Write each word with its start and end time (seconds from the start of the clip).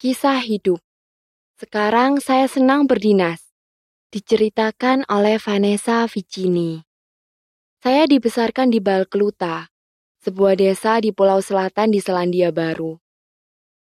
Kisah 0.00 0.40
hidup. 0.40 0.80
Sekarang 1.60 2.24
saya 2.24 2.48
senang 2.48 2.88
berdinas. 2.88 3.52
Diceritakan 4.08 5.04
oleh 5.12 5.36
Vanessa 5.36 6.08
Vicini. 6.08 6.80
Saya 7.84 8.08
dibesarkan 8.08 8.72
di 8.72 8.80
Balkeluta, 8.80 9.68
sebuah 10.24 10.56
desa 10.56 11.04
di 11.04 11.12
Pulau 11.12 11.44
Selatan 11.44 11.92
di 11.92 12.00
Selandia 12.00 12.48
Baru. 12.48 12.96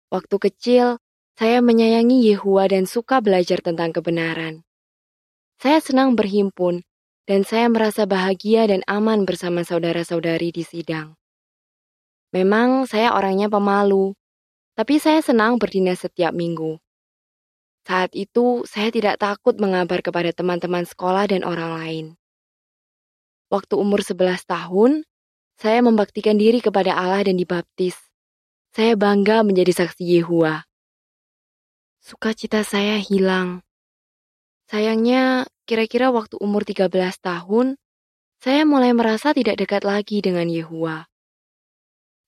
Waktu 0.09 0.37
kecil, 0.49 0.97
saya 1.37 1.61
menyayangi 1.61 2.25
Yehua 2.33 2.73
dan 2.73 2.89
suka 2.89 3.21
belajar 3.21 3.61
tentang 3.61 3.93
kebenaran. 3.93 4.65
Saya 5.61 5.85
senang 5.85 6.17
berhimpun, 6.17 6.89
dan 7.29 7.45
saya 7.45 7.69
merasa 7.69 8.09
bahagia 8.09 8.65
dan 8.65 8.81
aman 8.89 9.29
bersama 9.29 9.61
saudara-saudari 9.61 10.57
di 10.57 10.65
sidang. 10.65 11.21
Memang 12.33 12.89
saya 12.89 13.13
orangnya 13.13 13.53
pemalu, 13.53 14.17
tapi 14.79 15.03
saya 15.03 15.19
senang 15.19 15.59
berdinas 15.59 16.07
setiap 16.07 16.31
minggu. 16.31 16.79
Saat 17.83 18.15
itu, 18.15 18.63
saya 18.63 18.95
tidak 18.95 19.19
takut 19.19 19.59
mengabar 19.59 19.99
kepada 20.07 20.31
teman-teman 20.31 20.87
sekolah 20.87 21.27
dan 21.27 21.43
orang 21.43 21.73
lain. 21.83 22.07
Waktu 23.51 23.75
umur 23.75 24.07
11 24.07 24.47
tahun, 24.47 25.03
saya 25.59 25.83
membaktikan 25.83 26.39
diri 26.39 26.63
kepada 26.63 26.95
Allah 26.95 27.27
dan 27.27 27.35
dibaptis. 27.35 27.99
Saya 28.71 28.95
bangga 28.95 29.43
menjadi 29.43 29.83
saksi 29.83 30.05
Yehua. 30.05 30.63
Sukacita 31.99 32.63
saya 32.63 33.03
hilang. 33.03 33.67
Sayangnya, 34.71 35.51
kira-kira 35.67 36.15
waktu 36.15 36.39
umur 36.39 36.63
13 36.63 36.87
tahun, 37.19 37.83
saya 38.39 38.63
mulai 38.63 38.95
merasa 38.95 39.35
tidak 39.35 39.59
dekat 39.59 39.83
lagi 39.83 40.23
dengan 40.23 40.47
Yehua. 40.47 41.11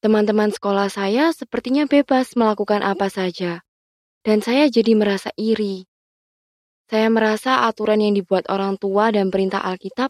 Teman-teman 0.00 0.48
sekolah 0.48 0.88
saya 0.88 1.28
sepertinya 1.36 1.84
bebas 1.84 2.32
melakukan 2.32 2.80
apa 2.80 3.12
saja, 3.12 3.60
dan 4.24 4.40
saya 4.40 4.64
jadi 4.72 4.96
merasa 4.96 5.28
iri. 5.36 5.84
Saya 6.88 7.12
merasa 7.12 7.68
aturan 7.68 8.00
yang 8.00 8.16
dibuat 8.16 8.48
orang 8.48 8.80
tua 8.80 9.12
dan 9.12 9.28
perintah 9.28 9.60
Alkitab 9.60 10.08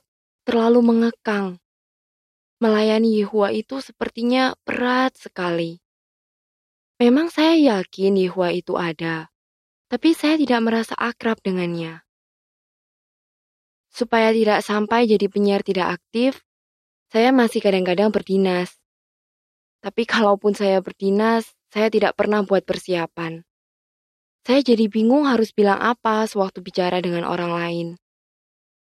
terlalu 0.49 0.81
mengekang. 0.81 1.59
Melayani 2.63 3.19
Yehua 3.19 3.51
itu 3.51 3.83
sepertinya 3.83 4.55
berat 4.63 5.19
sekali. 5.19 5.83
Memang 7.03 7.27
saya 7.29 7.59
yakin 7.59 8.15
Yehua 8.17 8.55
itu 8.55 8.79
ada, 8.79 9.27
tapi 9.93 10.15
saya 10.15 10.39
tidak 10.39 10.61
merasa 10.65 10.95
akrab 10.95 11.43
dengannya. 11.43 12.07
Supaya 13.91 14.31
tidak 14.31 14.63
sampai 14.63 15.11
jadi 15.11 15.27
penyiar 15.27 15.67
tidak 15.67 15.99
aktif, 15.99 16.47
saya 17.11 17.35
masih 17.35 17.59
kadang-kadang 17.59 18.15
berdinas. 18.15 18.80
Tapi 19.81 20.05
kalaupun 20.05 20.53
saya 20.53 20.85
berdinas, 20.85 21.57
saya 21.73 21.89
tidak 21.89 22.13
pernah 22.13 22.45
buat 22.45 22.69
persiapan. 22.69 23.41
Saya 24.45 24.61
jadi 24.61 24.89
bingung 24.93 25.25
harus 25.25 25.57
bilang 25.57 25.81
apa 25.81 26.29
sewaktu 26.29 26.61
bicara 26.61 27.01
dengan 27.01 27.25
orang 27.25 27.53
lain. 27.57 27.89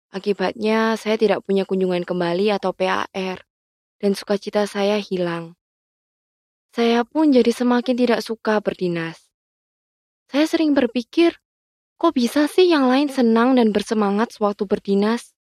Akibatnya, 0.07 0.95
saya 0.95 1.19
tidak 1.19 1.43
punya 1.43 1.67
kunjungan 1.67 2.07
kembali 2.07 2.55
atau 2.55 2.71
PAR, 2.71 3.43
dan 3.99 4.11
sukacita 4.15 4.63
saya 4.63 4.95
hilang. 5.03 5.59
Saya 6.71 7.03
pun 7.03 7.35
jadi 7.35 7.51
semakin 7.51 7.95
tidak 7.99 8.21
suka 8.23 8.63
berdinas. 8.63 9.27
Saya 10.31 10.47
sering 10.47 10.71
berpikir, 10.71 11.35
kok 11.99 12.15
bisa 12.15 12.47
sih 12.47 12.71
yang 12.71 12.87
lain 12.87 13.11
senang 13.11 13.59
dan 13.59 13.75
bersemangat 13.75 14.31
sewaktu 14.31 14.63
berdinas? 14.63 15.35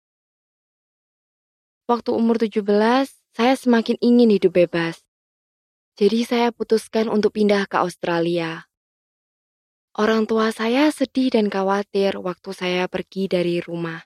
Waktu 1.83 2.16
umur 2.16 2.39
17, 2.39 2.63
saya 3.35 3.53
semakin 3.59 4.00
ingin 4.00 4.31
hidup 4.31 4.55
bebas. 4.55 5.03
Jadi 5.94 6.25
saya 6.25 6.49
putuskan 6.49 7.05
untuk 7.05 7.38
pindah 7.38 7.69
ke 7.69 7.77
Australia. 7.77 8.66
Orang 9.94 10.25
tua 10.25 10.50
saya 10.50 10.89
sedih 10.89 11.30
dan 11.30 11.53
khawatir 11.53 12.17
waktu 12.17 12.50
saya 12.50 12.89
pergi 12.89 13.30
dari 13.30 13.61
rumah. 13.61 14.02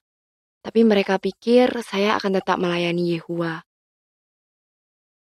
Tapi 0.59 0.83
mereka 0.83 1.15
pikir 1.15 1.79
saya 1.87 2.19
akan 2.19 2.43
tetap 2.43 2.59
melayani 2.59 3.15
Yehua. 3.15 3.63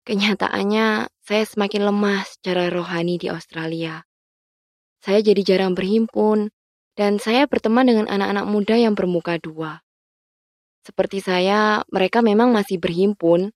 Kenyataannya, 0.04 1.08
saya 1.24 1.44
semakin 1.48 1.88
lemah 1.88 2.28
secara 2.28 2.68
rohani 2.68 3.16
di 3.16 3.32
Australia. 3.32 4.04
Saya 5.00 5.24
jadi 5.24 5.40
jarang 5.48 5.80
berhimpun, 5.80 6.52
dan 7.00 7.24
saya 7.24 7.48
berteman 7.48 7.88
dengan 7.88 8.12
anak-anak 8.12 8.46
muda 8.52 8.76
yang 8.76 9.00
bermuka 9.00 9.40
dua. 9.40 9.80
Seperti 10.84 11.24
saya, 11.24 11.88
mereka 11.88 12.20
memang 12.20 12.52
masih 12.52 12.84
berhimpun, 12.84 13.56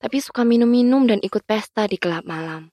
tapi 0.00 0.18
suka 0.24 0.48
minum-minum 0.48 1.04
dan 1.04 1.20
ikut 1.20 1.44
pesta 1.44 1.84
di 1.84 2.00
gelap 2.00 2.24
malam. 2.24 2.72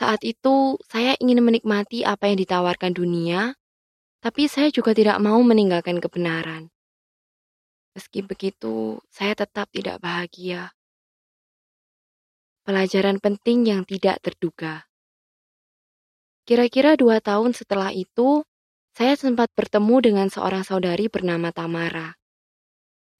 Saat 0.00 0.24
itu, 0.24 0.80
saya 0.88 1.12
ingin 1.20 1.44
menikmati 1.44 2.00
apa 2.02 2.32
yang 2.32 2.40
ditawarkan 2.40 2.96
dunia, 2.96 3.52
tapi 4.24 4.48
saya 4.48 4.72
juga 4.72 4.96
tidak 4.96 5.20
mau 5.20 5.36
meninggalkan 5.44 6.00
kebenaran. 6.00 6.72
Meski 7.92 8.24
begitu, 8.24 9.04
saya 9.12 9.36
tetap 9.36 9.68
tidak 9.68 10.00
bahagia. 10.00 10.72
Pelajaran 12.64 13.20
penting 13.20 13.68
yang 13.68 13.84
tidak 13.84 14.16
terduga. 14.24 14.88
Kira-kira 16.48 16.96
dua 16.96 17.20
tahun 17.20 17.52
setelah 17.52 17.92
itu, 17.92 18.48
saya 18.96 19.12
sempat 19.14 19.52
bertemu 19.52 19.96
dengan 20.00 20.26
seorang 20.32 20.64
saudari 20.64 21.12
bernama 21.12 21.52
Tamara. 21.52 22.16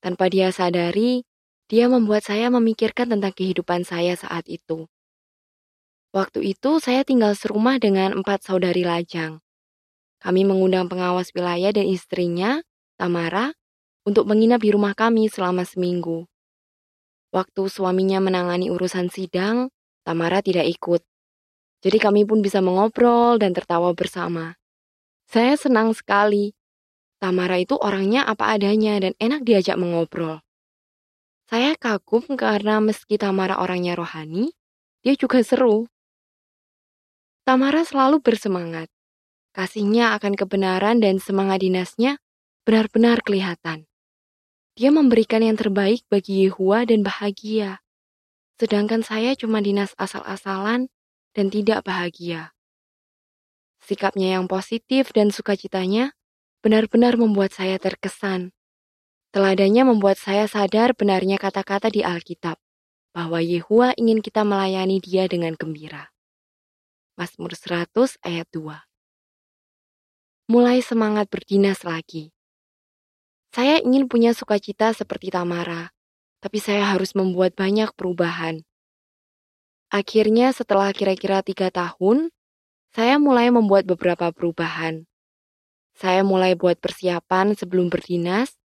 Tanpa 0.00 0.32
dia 0.32 0.48
sadari, 0.50 1.22
dia 1.66 1.90
membuat 1.90 2.26
saya 2.26 2.50
memikirkan 2.50 3.10
tentang 3.12 3.34
kehidupan 3.34 3.82
saya 3.82 4.14
saat 4.18 4.46
itu. 4.46 4.86
Waktu 6.12 6.52
itu 6.52 6.76
saya 6.76 7.08
tinggal 7.08 7.32
serumah 7.32 7.80
dengan 7.80 8.12
empat 8.12 8.44
saudari 8.44 8.84
lajang. 8.84 9.40
Kami 10.20 10.44
mengundang 10.44 10.86
pengawas 10.86 11.32
wilayah 11.32 11.72
dan 11.72 11.88
istrinya, 11.88 12.60
Tamara, 13.00 13.56
untuk 14.04 14.28
menginap 14.28 14.60
di 14.62 14.70
rumah 14.70 14.92
kami 14.92 15.26
selama 15.32 15.64
seminggu. 15.64 16.28
Waktu 17.32 17.62
suaminya 17.72 18.20
menangani 18.20 18.68
urusan 18.68 19.08
sidang, 19.08 19.72
Tamara 20.04 20.44
tidak 20.44 20.68
ikut. 20.68 21.00
Jadi 21.82 21.98
kami 21.98 22.22
pun 22.28 22.44
bisa 22.44 22.60
mengobrol 22.60 23.40
dan 23.40 23.56
tertawa 23.56 23.90
bersama. 23.96 24.54
Saya 25.26 25.56
senang 25.56 25.96
sekali. 25.96 26.52
Tamara 27.16 27.56
itu 27.56 27.80
orangnya 27.80 28.28
apa 28.28 28.52
adanya 28.52 29.00
dan 29.00 29.16
enak 29.16 29.48
diajak 29.48 29.80
mengobrol. 29.80 30.44
Saya 31.52 31.76
kagum 31.76 32.24
karena 32.32 32.80
meski 32.80 33.20
Tamara 33.20 33.60
orangnya 33.60 33.92
rohani, 33.92 34.56
dia 35.04 35.12
juga 35.20 35.44
seru. 35.44 35.84
Tamara 37.44 37.84
selalu 37.84 38.24
bersemangat. 38.24 38.88
Kasihnya 39.52 40.16
akan 40.16 40.32
kebenaran 40.32 41.04
dan 41.04 41.20
semangat 41.20 41.60
dinasnya 41.60 42.16
benar-benar 42.64 43.20
kelihatan. 43.20 43.84
Dia 44.80 44.88
memberikan 44.96 45.44
yang 45.44 45.60
terbaik 45.60 46.08
bagi 46.08 46.48
Yehua 46.48 46.88
dan 46.88 47.04
bahagia. 47.04 47.84
Sedangkan 48.56 49.04
saya 49.04 49.36
cuma 49.36 49.60
dinas 49.60 49.92
asal-asalan 50.00 50.88
dan 51.36 51.46
tidak 51.52 51.84
bahagia. 51.84 52.56
Sikapnya 53.84 54.40
yang 54.40 54.48
positif 54.48 55.12
dan 55.12 55.28
sukacitanya 55.28 56.16
benar-benar 56.64 57.20
membuat 57.20 57.52
saya 57.52 57.76
terkesan. 57.76 58.56
Teladannya 59.32 59.88
membuat 59.88 60.20
saya 60.20 60.44
sadar 60.44 60.92
benarnya 60.92 61.40
kata-kata 61.40 61.88
di 61.88 62.04
Alkitab, 62.04 62.60
bahwa 63.16 63.40
Yehua 63.40 63.96
ingin 63.96 64.20
kita 64.20 64.44
melayani 64.44 65.00
dia 65.00 65.24
dengan 65.24 65.56
gembira. 65.56 66.12
Mazmur 67.16 67.56
100 67.56 68.20
ayat 68.20 68.44
2 68.52 68.76
Mulai 70.52 70.84
semangat 70.84 71.32
berdinas 71.32 71.80
lagi. 71.80 72.28
Saya 73.56 73.80
ingin 73.80 74.04
punya 74.04 74.36
sukacita 74.36 74.92
seperti 74.92 75.32
Tamara, 75.32 75.96
tapi 76.44 76.60
saya 76.60 76.92
harus 76.92 77.16
membuat 77.16 77.56
banyak 77.56 77.88
perubahan. 77.96 78.60
Akhirnya 79.88 80.52
setelah 80.52 80.92
kira-kira 80.92 81.40
tiga 81.40 81.72
tahun, 81.72 82.28
saya 82.92 83.16
mulai 83.16 83.48
membuat 83.48 83.88
beberapa 83.88 84.28
perubahan. 84.28 85.08
Saya 85.96 86.20
mulai 86.20 86.52
buat 86.52 86.76
persiapan 86.80 87.56
sebelum 87.56 87.88
berdinas, 87.88 88.60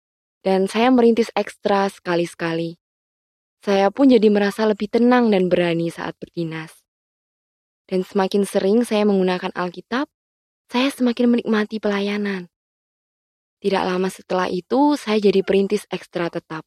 dan 0.45 0.69
saya 0.69 0.94
merintis 0.94 1.33
ekstra 1.33 1.89
sekali-sekali. 1.89 2.77
Saya 3.65 3.89
pun 3.89 4.13
jadi 4.13 4.30
merasa 4.30 4.69
lebih 4.69 4.94
tenang 4.94 5.33
dan 5.33 5.50
berani 5.50 5.89
saat 5.89 6.13
berdinas. 6.21 6.86
Dan 7.89 8.06
semakin 8.06 8.45
sering 8.45 8.86
saya 8.86 9.09
menggunakan 9.09 9.50
Alkitab, 9.57 10.06
saya 10.69 10.94
semakin 10.94 11.33
menikmati 11.33 11.81
pelayanan. 11.81 12.53
Tidak 13.57 13.81
lama 13.81 14.06
setelah 14.13 14.45
itu, 14.45 14.94
saya 14.94 15.18
jadi 15.18 15.42
perintis 15.42 15.89
ekstra 15.89 16.30
tetap. 16.30 16.62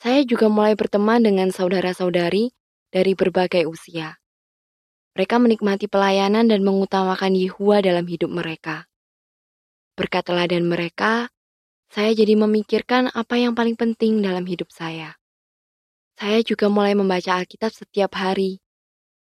Saya 0.00 0.24
juga 0.24 0.48
mulai 0.48 0.72
berteman 0.72 1.20
dengan 1.20 1.52
saudara-saudari 1.52 2.56
dari 2.88 3.12
berbagai 3.12 3.68
usia. 3.68 4.16
Mereka 5.12 5.36
menikmati 5.36 5.84
pelayanan 5.84 6.48
dan 6.48 6.64
mengutamakan 6.64 7.36
Yehua 7.36 7.84
dalam 7.84 8.08
hidup 8.08 8.32
mereka. 8.32 8.88
Berkat 10.00 10.32
teladan 10.32 10.64
mereka, 10.64 11.28
saya 11.90 12.14
jadi 12.14 12.38
memikirkan 12.38 13.10
apa 13.10 13.34
yang 13.34 13.58
paling 13.58 13.74
penting 13.74 14.22
dalam 14.22 14.46
hidup 14.46 14.70
saya. 14.70 15.18
Saya 16.14 16.38
juga 16.46 16.70
mulai 16.70 16.94
membaca 16.94 17.34
Alkitab 17.34 17.74
setiap 17.74 18.14
hari. 18.14 18.62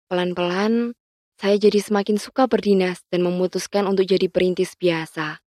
Pelan-pelan, 0.05 0.93
saya 1.41 1.57
jadi 1.57 1.81
semakin 1.81 2.21
suka 2.21 2.45
berdinas 2.45 3.01
dan 3.09 3.25
memutuskan 3.25 3.89
untuk 3.89 4.05
jadi 4.05 4.29
perintis 4.29 4.77
biasa. 4.77 5.41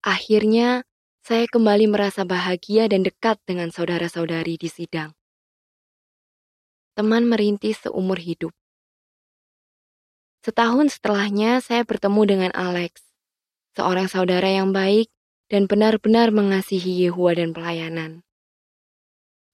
Akhirnya, 0.00 0.88
saya 1.20 1.44
kembali 1.50 1.90
merasa 1.90 2.24
bahagia 2.24 2.88
dan 2.88 3.04
dekat 3.04 3.36
dengan 3.44 3.68
saudara-saudari 3.68 4.56
di 4.56 4.72
sidang. 4.72 5.12
Teman 6.96 7.28
merintis 7.28 7.84
seumur 7.84 8.16
hidup. 8.16 8.56
Setahun 10.40 10.96
setelahnya, 10.96 11.60
saya 11.60 11.82
bertemu 11.84 12.22
dengan 12.24 12.50
Alex, 12.54 13.02
seorang 13.74 14.06
saudara 14.06 14.46
yang 14.46 14.70
baik 14.70 15.10
dan 15.46 15.70
benar-benar 15.70 16.34
mengasihi 16.34 17.06
Yehua 17.06 17.38
dan 17.38 17.54
pelayanan. 17.54 18.26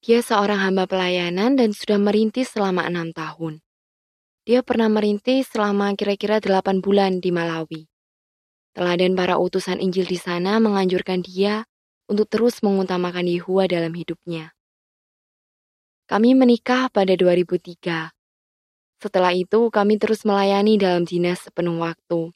Dia 0.03 0.19
seorang 0.25 0.59
hamba 0.59 0.91
pelayanan 0.91 1.55
dan 1.55 1.71
sudah 1.71 2.01
merintis 2.01 2.51
selama 2.51 2.89
enam 2.89 3.15
tahun. 3.15 3.63
Dia 4.43 4.67
pernah 4.67 4.91
merintis 4.91 5.47
selama 5.55 5.95
kira-kira 5.95 6.43
delapan 6.43 6.83
bulan 6.83 7.23
di 7.23 7.31
Malawi. 7.31 7.87
Teladan 8.75 9.15
para 9.15 9.39
utusan 9.39 9.79
Injil 9.79 10.09
di 10.09 10.19
sana 10.19 10.59
menganjurkan 10.59 11.23
dia 11.23 11.69
untuk 12.11 12.27
terus 12.27 12.65
mengutamakan 12.67 13.31
Yehua 13.31 13.71
dalam 13.71 13.95
hidupnya. 13.95 14.57
Kami 16.11 16.35
menikah 16.35 16.91
pada 16.91 17.15
2003. 17.15 18.11
Setelah 18.99 19.33
itu, 19.39 19.71
kami 19.71 20.03
terus 20.03 20.27
melayani 20.27 20.83
dalam 20.83 21.07
dinas 21.07 21.47
sepenuh 21.47 21.79
waktu. 21.79 22.35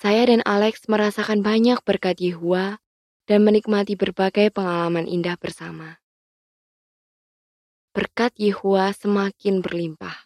Saya 0.00 0.24
dan 0.24 0.40
Alex 0.48 0.88
merasakan 0.88 1.44
banyak 1.44 1.84
berkat 1.84 2.24
Yehua 2.24 2.80
dan 3.28 3.44
menikmati 3.44 4.00
berbagai 4.00 4.48
pengalaman 4.48 5.04
indah 5.04 5.36
bersama. 5.36 6.00
Berkat 7.92 8.32
Yehua 8.40 8.96
semakin 8.96 9.60
berlimpah. 9.60 10.24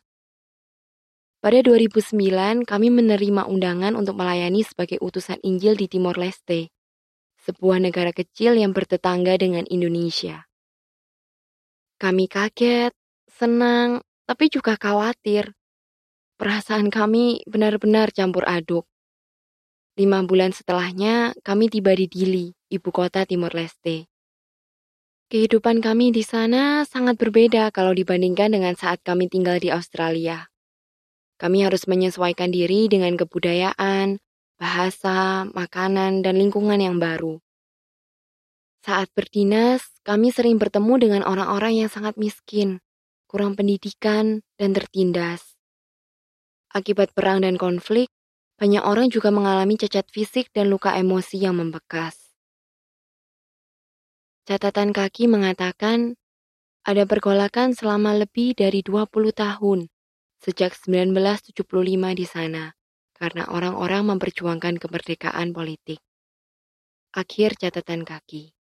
Pada 1.42 1.58
2009, 1.58 2.62
kami 2.62 2.88
menerima 2.94 3.50
undangan 3.50 3.98
untuk 3.98 4.14
melayani 4.14 4.62
sebagai 4.62 5.02
utusan 5.02 5.42
Injil 5.42 5.74
di 5.74 5.90
Timor 5.90 6.22
Leste, 6.22 6.70
sebuah 7.42 7.82
negara 7.82 8.14
kecil 8.14 8.54
yang 8.54 8.70
bertetangga 8.70 9.34
dengan 9.42 9.66
Indonesia. 9.66 10.46
Kami 11.98 12.30
kaget, 12.30 12.94
senang, 13.26 14.06
tapi 14.22 14.54
juga 14.54 14.78
khawatir. 14.78 15.50
Perasaan 16.38 16.94
kami 16.94 17.42
benar-benar 17.50 18.14
campur 18.14 18.46
aduk. 18.46 18.86
Lima 19.94 20.26
bulan 20.26 20.50
setelahnya, 20.50 21.38
kami 21.46 21.70
tiba 21.70 21.94
di 21.94 22.10
Dili, 22.10 22.50
ibu 22.66 22.90
kota 22.90 23.22
Timor 23.22 23.54
Leste. 23.54 24.10
Kehidupan 25.30 25.78
kami 25.78 26.10
di 26.10 26.26
sana 26.26 26.82
sangat 26.82 27.14
berbeda 27.14 27.70
kalau 27.70 27.94
dibandingkan 27.94 28.50
dengan 28.50 28.74
saat 28.74 28.98
kami 29.06 29.30
tinggal 29.30 29.62
di 29.62 29.70
Australia. 29.70 30.50
Kami 31.38 31.62
harus 31.62 31.86
menyesuaikan 31.86 32.50
diri 32.50 32.90
dengan 32.90 33.14
kebudayaan, 33.14 34.18
bahasa, 34.58 35.46
makanan, 35.54 36.26
dan 36.26 36.42
lingkungan 36.42 36.82
yang 36.82 36.98
baru. 36.98 37.38
Saat 38.82 39.14
berdinas, 39.14 39.94
kami 40.02 40.34
sering 40.34 40.58
bertemu 40.58 40.94
dengan 41.06 41.22
orang-orang 41.22 41.86
yang 41.86 41.90
sangat 41.90 42.18
miskin, 42.18 42.82
kurang 43.30 43.54
pendidikan, 43.54 44.42
dan 44.58 44.74
tertindas. 44.74 45.54
Akibat 46.74 47.14
perang 47.14 47.46
dan 47.46 47.54
konflik, 47.54 48.13
banyak 48.54 48.82
orang 48.86 49.10
juga 49.10 49.34
mengalami 49.34 49.74
cacat 49.74 50.06
fisik 50.10 50.54
dan 50.54 50.70
luka 50.70 50.94
emosi 50.94 51.42
yang 51.42 51.58
membekas. 51.58 52.34
Catatan 54.44 54.92
kaki 54.92 55.26
mengatakan 55.26 56.14
ada 56.84 57.08
pergolakan 57.08 57.72
selama 57.72 58.12
lebih 58.12 58.52
dari 58.52 58.84
20 58.84 59.08
tahun 59.32 59.88
sejak 60.44 60.76
1975 60.76 61.64
di 62.12 62.26
sana 62.28 62.76
karena 63.16 63.48
orang-orang 63.48 64.14
memperjuangkan 64.14 64.76
kemerdekaan 64.76 65.56
politik. 65.56 66.02
Akhir 67.16 67.56
catatan 67.56 68.04
kaki. 68.04 68.52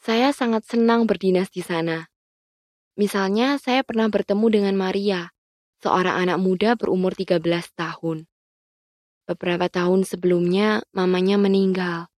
Saya 0.00 0.30
sangat 0.30 0.64
senang 0.64 1.04
berdinas 1.04 1.50
di 1.50 1.60
sana. 1.60 2.08
Misalnya, 2.94 3.58
saya 3.58 3.82
pernah 3.82 4.08
bertemu 4.08 4.46
dengan 4.48 4.74
Maria, 4.76 5.32
seorang 5.80 6.28
anak 6.28 6.38
muda 6.38 6.76
berumur 6.76 7.16
13 7.16 7.40
tahun. 7.76 8.28
Beberapa 9.24 9.66
tahun 9.72 10.04
sebelumnya, 10.04 10.84
mamanya 10.92 11.40
meninggal. 11.40 12.12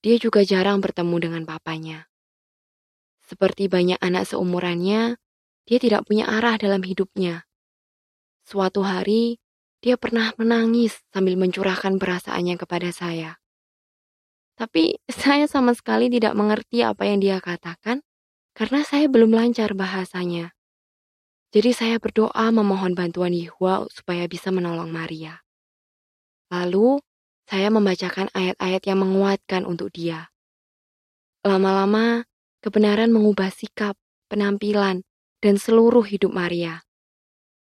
Dia 0.00 0.16
juga 0.16 0.42
jarang 0.42 0.80
bertemu 0.82 1.16
dengan 1.20 1.42
papanya. 1.46 2.10
Seperti 3.24 3.70
banyak 3.70 4.00
anak 4.02 4.26
seumurannya, 4.26 5.20
dia 5.68 5.78
tidak 5.78 6.08
punya 6.08 6.26
arah 6.26 6.58
dalam 6.58 6.82
hidupnya. 6.82 7.46
Suatu 8.42 8.82
hari, 8.82 9.38
dia 9.80 9.94
pernah 9.94 10.34
menangis 10.34 10.98
sambil 11.14 11.38
mencurahkan 11.38 11.96
perasaannya 11.96 12.56
kepada 12.58 12.90
saya. 12.90 13.38
Tapi 14.58 15.00
saya 15.08 15.48
sama 15.48 15.72
sekali 15.72 16.12
tidak 16.12 16.36
mengerti 16.36 16.84
apa 16.84 17.08
yang 17.08 17.22
dia 17.22 17.40
katakan 17.40 18.04
karena 18.52 18.84
saya 18.84 19.08
belum 19.08 19.32
lancar 19.32 19.72
bahasanya. 19.72 20.52
Jadi 21.50 21.74
saya 21.74 21.98
berdoa 21.98 22.54
memohon 22.54 22.94
bantuan 22.94 23.34
Yehua 23.34 23.90
supaya 23.90 24.30
bisa 24.30 24.54
menolong 24.54 24.94
Maria. 24.94 25.42
Lalu, 26.54 27.02
saya 27.50 27.74
membacakan 27.74 28.30
ayat-ayat 28.30 28.82
yang 28.86 29.02
menguatkan 29.02 29.66
untuk 29.66 29.90
dia. 29.90 30.30
Lama-lama, 31.42 32.22
kebenaran 32.62 33.10
mengubah 33.10 33.50
sikap, 33.50 33.98
penampilan, 34.30 35.02
dan 35.42 35.54
seluruh 35.58 36.06
hidup 36.06 36.30
Maria. 36.30 36.86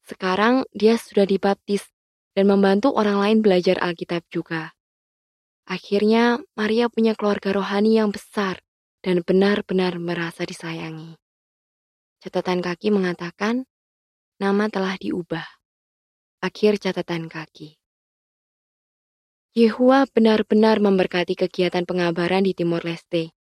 Sekarang 0.06 0.70
dia 0.70 0.94
sudah 1.02 1.26
dibaptis 1.26 1.90
dan 2.38 2.46
membantu 2.46 2.94
orang 2.94 3.18
lain 3.18 3.38
belajar 3.42 3.82
Alkitab 3.82 4.22
juga. 4.30 4.78
Akhirnya, 5.66 6.38
Maria 6.54 6.94
punya 6.94 7.18
keluarga 7.18 7.54
rohani 7.54 7.98
yang 7.98 8.14
besar 8.14 8.62
dan 9.02 9.26
benar-benar 9.26 9.98
merasa 9.98 10.46
disayangi. 10.46 11.18
Catatan 12.20 12.60
kaki 12.60 12.94
mengatakan, 12.94 13.70
nama 14.40 14.72
telah 14.72 14.96
diubah. 14.96 15.44
Akhir 16.40 16.80
catatan 16.80 17.28
kaki. 17.28 17.76
Yehua 19.52 20.08
benar-benar 20.08 20.80
memberkati 20.80 21.36
kegiatan 21.36 21.84
pengabaran 21.84 22.48
di 22.48 22.56
Timor 22.56 22.88
Leste. 22.88 23.36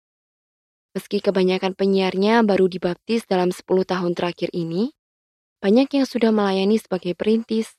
Meski 0.94 1.18
kebanyakan 1.18 1.74
penyiarnya 1.74 2.46
baru 2.46 2.70
dibaptis 2.70 3.26
dalam 3.26 3.50
10 3.50 3.66
tahun 3.82 4.14
terakhir 4.14 4.54
ini, 4.54 4.94
banyak 5.58 5.90
yang 5.90 6.06
sudah 6.06 6.30
melayani 6.30 6.78
sebagai 6.78 7.18
perintis, 7.18 7.74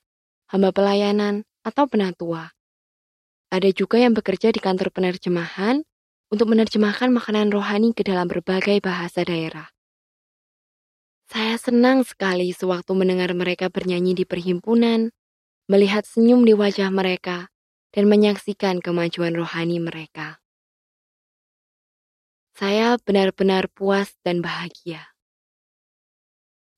hamba 0.52 0.68
pelayanan, 0.76 1.48
atau 1.64 1.88
penatua. 1.88 2.52
Ada 3.48 3.72
juga 3.72 3.96
yang 3.96 4.12
bekerja 4.12 4.52
di 4.52 4.60
kantor 4.60 4.92
penerjemahan 4.92 5.80
untuk 6.28 6.52
menerjemahkan 6.52 7.08
makanan 7.08 7.48
rohani 7.48 7.96
ke 7.96 8.04
dalam 8.04 8.28
berbagai 8.28 8.84
bahasa 8.84 9.24
daerah. 9.24 9.72
Saya 11.26 11.58
senang 11.58 12.06
sekali 12.06 12.54
sewaktu 12.54 12.94
mendengar 12.94 13.34
mereka 13.34 13.66
bernyanyi 13.66 14.14
di 14.14 14.22
perhimpunan, 14.22 15.10
melihat 15.66 16.06
senyum 16.06 16.46
di 16.46 16.54
wajah 16.54 16.86
mereka, 16.94 17.50
dan 17.90 18.06
menyaksikan 18.06 18.78
kemajuan 18.78 19.34
rohani 19.34 19.82
mereka. 19.82 20.38
Saya 22.54 22.94
benar-benar 23.02 23.66
puas 23.74 24.14
dan 24.22 24.38
bahagia. 24.38 25.12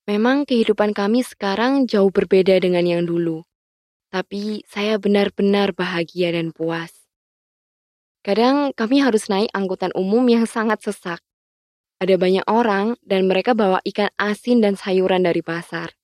Memang 0.09 0.49
kehidupan 0.49 0.97
kami 0.97 1.21
sekarang 1.21 1.85
jauh 1.85 2.09
berbeda 2.09 2.57
dengan 2.57 2.88
yang 2.88 3.05
dulu, 3.05 3.45
tapi 4.09 4.64
saya 4.64 4.97
benar-benar 4.97 5.76
bahagia 5.76 6.33
dan 6.33 6.57
puas. 6.57 6.97
Kadang 8.25 8.73
kami 8.73 9.05
harus 9.05 9.28
naik 9.28 9.52
angkutan 9.52 9.93
umum 9.93 10.25
yang 10.33 10.49
sangat 10.49 10.81
sesak. 10.81 11.21
Ada 11.99 12.14
banyak 12.14 12.47
orang 12.47 12.95
dan 13.02 13.26
mereka 13.26 13.59
bawa 13.59 13.83
ikan 13.83 14.14
asin 14.14 14.62
dan 14.62 14.78
sayuran 14.78 15.26
dari 15.26 15.43
pasar. 15.43 15.99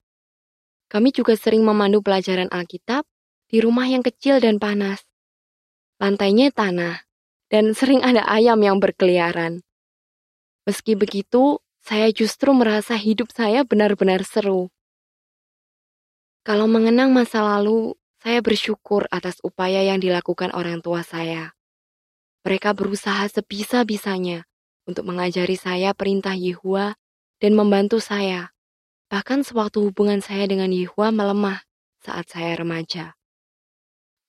Kami 0.91 1.15
juga 1.15 1.39
sering 1.39 1.63
memandu 1.63 2.03
pelajaran 2.03 2.51
Alkitab 2.51 3.07
di 3.47 3.63
rumah 3.63 3.87
yang 3.87 4.03
kecil 4.03 4.43
dan 4.43 4.59
panas. 4.59 5.07
Lantainya 6.03 6.51
tanah, 6.51 7.07
dan 7.47 7.79
sering 7.79 8.03
ada 8.03 8.27
ayam 8.27 8.59
yang 8.59 8.83
berkeliaran. 8.83 9.63
Meski 10.67 10.99
begitu, 10.99 11.63
saya 11.79 12.11
justru 12.11 12.51
merasa 12.51 12.99
hidup 12.99 13.31
saya 13.31 13.63
benar-benar 13.63 14.27
seru. 14.27 14.75
Kalau 16.43 16.67
mengenang 16.67 17.15
masa 17.15 17.47
lalu, 17.47 17.95
saya 18.19 18.43
bersyukur 18.43 19.07
atas 19.15 19.39
upaya 19.47 19.87
yang 19.87 20.03
dilakukan 20.03 20.51
orang 20.59 20.83
tua 20.83 21.07
saya. 21.07 21.55
Mereka 22.43 22.75
berusaha 22.75 23.31
sebisa-bisanya 23.31 24.43
untuk 24.85 25.09
mengajari 25.09 25.57
saya 25.57 25.93
perintah 25.97 26.37
Yehua 26.37 26.97
dan 27.41 27.53
membantu 27.57 28.00
saya. 28.00 28.53
Bahkan 29.12 29.45
sewaktu 29.45 29.85
hubungan 29.91 30.25
saya 30.25 30.49
dengan 30.49 30.73
Yehua 30.73 31.12
melemah 31.12 31.64
saat 32.00 32.29
saya 32.29 32.57
remaja. 32.57 33.17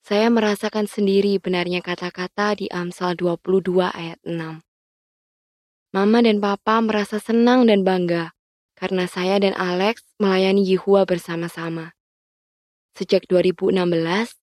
Saya 0.05 0.29
merasakan 0.29 0.85
sendiri 0.85 1.41
benarnya 1.41 1.81
kata-kata 1.81 2.53
di 2.62 2.69
Amsal 2.69 3.17
22 3.17 3.89
ayat 3.89 4.21
6. 4.21 4.62
Mama 5.95 6.19
dan 6.21 6.38
Papa 6.43 6.83
merasa 6.83 7.17
senang 7.17 7.65
dan 7.65 7.81
bangga 7.81 8.35
karena 8.77 9.07
saya 9.09 9.41
dan 9.41 9.55
Alex 9.57 10.03
melayani 10.21 10.62
Yehua 10.62 11.07
bersama-sama. 11.07 11.95
Sejak 12.93 13.25
2016, 13.31 14.38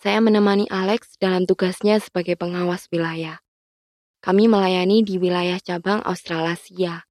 saya 0.00 0.18
menemani 0.22 0.70
Alex 0.70 1.18
dalam 1.18 1.44
tugasnya 1.44 1.98
sebagai 2.00 2.36
pengawas 2.38 2.86
wilayah. 2.92 3.42
Kami 4.20 4.52
melayani 4.52 5.00
di 5.00 5.16
wilayah 5.16 5.56
cabang 5.64 6.04
Australasia. 6.04 7.08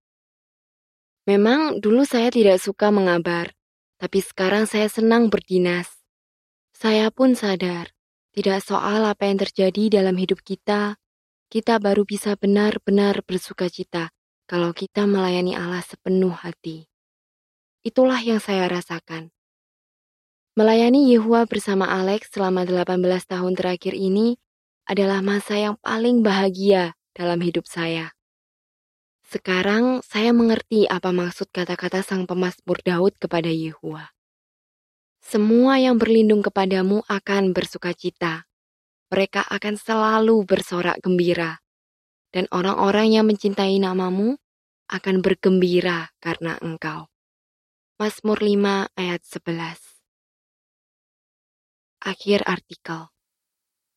Memang 1.26 1.82
dulu 1.82 2.06
saya 2.06 2.30
tidak 2.30 2.62
suka 2.62 2.94
mengabar, 2.94 3.50
tapi 3.98 4.22
sekarang 4.22 4.70
saya 4.70 4.86
senang 4.94 5.34
berdinas. 5.34 5.90
Saya 6.70 7.10
pun 7.10 7.34
sadar, 7.34 7.90
tidak 8.30 8.62
soal 8.62 9.10
apa 9.10 9.26
yang 9.26 9.42
terjadi 9.42 10.02
dalam 10.02 10.22
hidup 10.22 10.46
kita, 10.46 11.02
kita 11.50 11.82
baru 11.82 12.06
bisa 12.06 12.38
benar-benar 12.38 13.26
bersuka 13.26 13.74
cita 13.74 14.14
kalau 14.46 14.70
kita 14.70 15.10
melayani 15.10 15.58
Allah 15.58 15.82
sepenuh 15.82 16.34
hati. 16.46 16.86
Itulah 17.82 18.22
yang 18.22 18.38
saya 18.38 18.70
rasakan. 18.70 19.34
Melayani 20.54 21.10
Yehua 21.10 21.50
bersama 21.50 21.90
Alex 21.90 22.30
selama 22.38 22.70
18 22.70 23.02
tahun 23.26 23.54
terakhir 23.58 23.98
ini 23.98 24.38
adalah 24.86 25.26
masa 25.26 25.58
yang 25.58 25.74
paling 25.82 26.22
bahagia 26.22 26.99
dalam 27.20 27.44
hidup 27.44 27.68
saya. 27.68 28.16
Sekarang 29.28 30.00
saya 30.00 30.32
mengerti 30.32 30.88
apa 30.88 31.12
maksud 31.12 31.52
kata-kata 31.52 32.00
sang 32.00 32.24
pemazmur 32.24 32.80
Daud 32.80 33.20
kepada 33.20 33.52
Yehua. 33.52 34.16
Semua 35.20 35.76
yang 35.76 36.00
berlindung 36.00 36.40
kepadamu 36.40 37.04
akan 37.12 37.52
bersuka 37.52 37.92
cita. 37.92 38.48
Mereka 39.12 39.44
akan 39.52 39.76
selalu 39.76 40.48
bersorak 40.48 41.04
gembira. 41.04 41.60
Dan 42.32 42.48
orang-orang 42.56 43.20
yang 43.20 43.26
mencintai 43.28 43.76
namamu 43.84 44.40
akan 44.88 45.22
bergembira 45.22 46.14
karena 46.24 46.56
engkau. 46.64 47.12
Mazmur 48.00 48.40
5 48.40 48.96
ayat 48.96 49.22
11 49.28 50.00
Akhir 52.00 52.48
artikel. 52.48 53.12